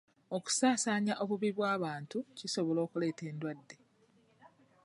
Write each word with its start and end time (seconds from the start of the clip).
Okusaasaanya 0.37 1.13
obubi 1.23 1.49
bw'abantu 1.57 2.17
kisobola 2.37 2.79
okuleeta 2.85 3.23
endwadde. 3.31 3.75